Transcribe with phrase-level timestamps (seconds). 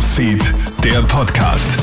[0.00, 1.78] Newsfeed, der Podcast.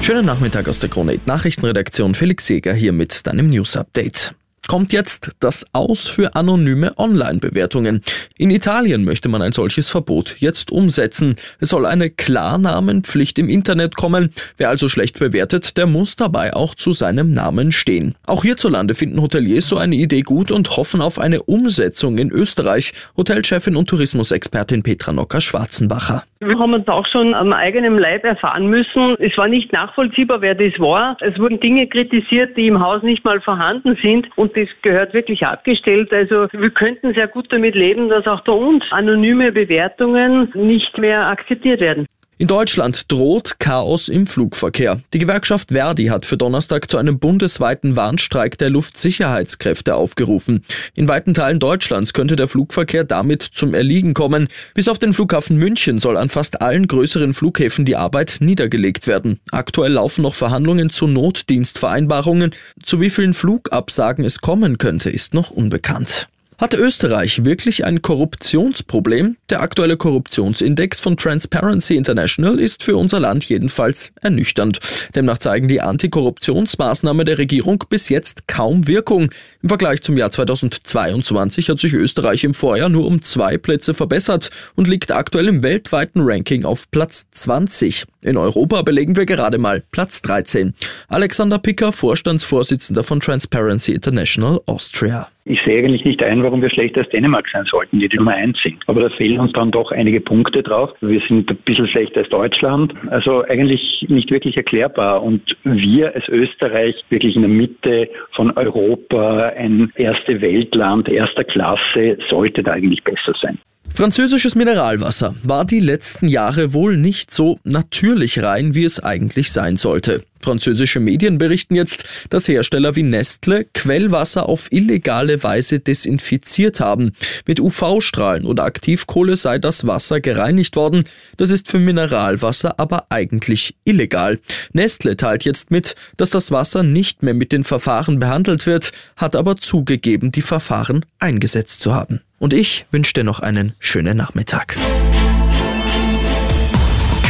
[0.00, 2.14] Schönen Nachmittag aus der Krone Nachrichtenredaktion.
[2.14, 4.34] Felix Jäger hier mit deinem News Update
[4.72, 8.00] kommt jetzt das Aus für anonyme Online-Bewertungen.
[8.38, 11.36] In Italien möchte man ein solches Verbot jetzt umsetzen.
[11.60, 14.30] Es soll eine Klarnamenpflicht im Internet kommen.
[14.56, 18.14] Wer also schlecht bewertet, der muss dabei auch zu seinem Namen stehen.
[18.26, 22.94] Auch hierzulande finden Hoteliers so eine Idee gut und hoffen auf eine Umsetzung in Österreich.
[23.14, 26.22] Hotelchefin und Tourismusexpertin Petra Nocker-Schwarzenbacher.
[26.40, 29.16] Wir haben uns auch schon am eigenen Leib erfahren müssen.
[29.20, 31.16] Es war nicht nachvollziehbar, wer das war.
[31.20, 34.26] Es wurden Dinge kritisiert, die im Haus nicht mal vorhanden sind.
[34.34, 36.12] Und das gehört wirklich abgestellt.
[36.12, 41.26] Also wir könnten sehr gut damit leben, dass auch bei uns anonyme Bewertungen nicht mehr
[41.26, 42.06] akzeptiert werden.
[42.42, 45.00] In Deutschland droht Chaos im Flugverkehr.
[45.12, 50.64] Die Gewerkschaft Verdi hat für Donnerstag zu einem bundesweiten Warnstreik der Luftsicherheitskräfte aufgerufen.
[50.96, 54.48] In weiten Teilen Deutschlands könnte der Flugverkehr damit zum Erliegen kommen.
[54.74, 59.38] Bis auf den Flughafen München soll an fast allen größeren Flughäfen die Arbeit niedergelegt werden.
[59.52, 62.56] Aktuell laufen noch Verhandlungen zu Notdienstvereinbarungen.
[62.82, 66.26] Zu wie vielen Flugabsagen es kommen könnte, ist noch unbekannt.
[66.62, 69.36] Hat Österreich wirklich ein Korruptionsproblem?
[69.50, 74.78] Der aktuelle Korruptionsindex von Transparency International ist für unser Land jedenfalls ernüchternd.
[75.16, 79.32] Demnach zeigen die Antikorruptionsmaßnahmen der Regierung bis jetzt kaum Wirkung.
[79.60, 84.50] Im Vergleich zum Jahr 2022 hat sich Österreich im Vorjahr nur um zwei Plätze verbessert
[84.76, 88.04] und liegt aktuell im weltweiten Ranking auf Platz 20.
[88.22, 90.74] In Europa belegen wir gerade mal Platz 13.
[91.08, 95.28] Alexander Picker, Vorstandsvorsitzender von Transparency International Austria.
[95.44, 98.32] Ich sehe eigentlich nicht ein, warum wir schlechter als Dänemark sein sollten, die die Nummer
[98.32, 98.76] eins sind.
[98.86, 100.90] Aber da fehlen uns dann doch einige Punkte drauf.
[101.00, 102.94] Wir sind ein bisschen schlechter als Deutschland.
[103.10, 105.22] Also eigentlich nicht wirklich erklärbar.
[105.22, 112.18] Und wir als Österreich wirklich in der Mitte von Europa, ein erste Weltland erster Klasse,
[112.30, 113.58] sollte da eigentlich besser sein.
[113.94, 119.76] Französisches Mineralwasser war die letzten Jahre wohl nicht so natürlich rein, wie es eigentlich sein
[119.76, 120.22] sollte.
[120.42, 127.12] Französische Medien berichten jetzt, dass Hersteller wie Nestle Quellwasser auf illegale Weise desinfiziert haben.
[127.46, 131.04] Mit UV-Strahlen oder Aktivkohle sei das Wasser gereinigt worden.
[131.36, 134.38] Das ist für Mineralwasser aber eigentlich illegal.
[134.72, 139.36] Nestle teilt jetzt mit, dass das Wasser nicht mehr mit den Verfahren behandelt wird, hat
[139.36, 142.20] aber zugegeben, die Verfahren eingesetzt zu haben.
[142.38, 144.76] Und ich wünsche dir noch einen schönen Nachmittag.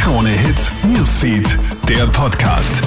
[0.03, 1.47] Krone Hits, Newsfeed,
[1.89, 2.81] der Podcast.